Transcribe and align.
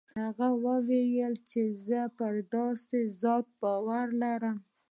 هغه 0.21 0.47
وويل 0.65 1.33
زه 1.87 2.01
پر 2.17 2.33
داسې 2.53 2.99
ذات 3.21 3.45
باور 3.61 4.07
لرم. 4.21 4.57